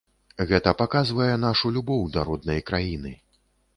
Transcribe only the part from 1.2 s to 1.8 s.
нашу